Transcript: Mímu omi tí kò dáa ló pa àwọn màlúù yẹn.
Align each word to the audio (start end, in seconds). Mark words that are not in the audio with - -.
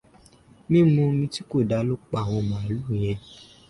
Mímu 0.69 0.97
omi 1.09 1.25
tí 1.33 1.41
kò 1.49 1.57
dáa 1.69 1.83
ló 1.87 1.95
pa 2.09 2.17
àwọn 2.25 2.43
màlúù 2.49 2.85
yẹn. 3.03 3.19